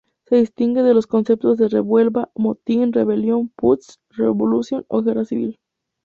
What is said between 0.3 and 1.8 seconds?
distingue de los conceptos de